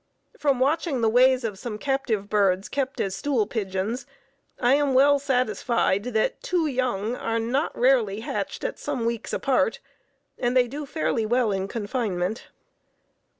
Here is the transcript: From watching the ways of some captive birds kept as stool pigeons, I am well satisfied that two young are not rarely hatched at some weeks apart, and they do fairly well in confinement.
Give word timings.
From 0.39 0.59
watching 0.59 1.01
the 1.01 1.09
ways 1.09 1.43
of 1.43 1.59
some 1.59 1.77
captive 1.77 2.27
birds 2.27 2.69
kept 2.69 2.99
as 2.99 3.15
stool 3.15 3.45
pigeons, 3.45 4.07
I 4.59 4.73
am 4.73 4.95
well 4.95 5.19
satisfied 5.19 6.05
that 6.05 6.41
two 6.41 6.65
young 6.65 7.15
are 7.15 7.37
not 7.37 7.77
rarely 7.77 8.21
hatched 8.21 8.63
at 8.63 8.79
some 8.79 9.05
weeks 9.05 9.31
apart, 9.31 9.79
and 10.39 10.57
they 10.57 10.67
do 10.67 10.87
fairly 10.87 11.27
well 11.27 11.51
in 11.51 11.67
confinement. 11.67 12.47